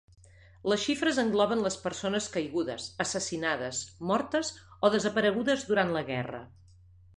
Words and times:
Les 0.71 0.79
xifres 0.85 1.19
engloben 1.23 1.61
les 1.65 1.77
persones 1.83 2.29
caigudes, 2.37 2.87
assassinades, 3.05 3.83
mortes 4.13 4.53
o 4.89 4.93
desaparegudes 4.99 5.69
durant 5.71 5.97
la 5.99 6.07
guerra. 6.13 6.45